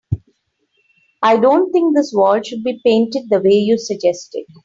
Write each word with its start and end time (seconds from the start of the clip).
I 1.21 1.37
don't 1.37 1.71
think 1.71 1.95
this 1.95 2.11
wall 2.11 2.41
should 2.41 2.63
be 2.63 2.81
painted 2.83 3.29
the 3.29 3.39
way 3.39 3.51
you 3.51 3.77
suggested. 3.77 4.45